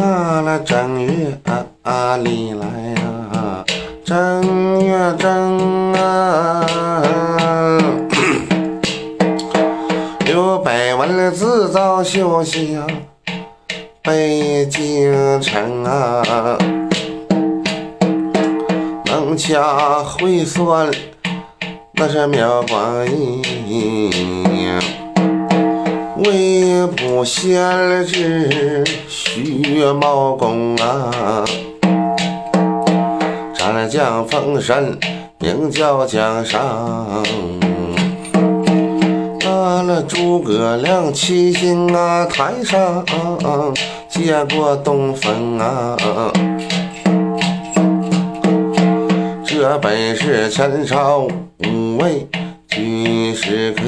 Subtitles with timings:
[0.00, 1.36] 啊，那正月
[1.82, 3.64] 啊里来呀，
[4.04, 6.64] 正月正啊，
[10.24, 12.86] 刘备问了自早休息呀，
[14.02, 16.56] 北京城啊，
[19.06, 20.88] 能掐会算，
[21.94, 23.04] 那是妙观
[23.68, 24.57] 音。
[26.38, 31.44] 为不贤之徐茂公啊，
[33.52, 34.96] 战将封神，
[35.40, 36.60] 名叫江上。
[39.44, 43.04] 啊，那诸葛亮七星啊，台上
[44.08, 45.96] 接过东风啊，
[49.44, 51.26] 这本是前朝
[51.66, 52.28] 五位
[52.68, 53.82] 军师客。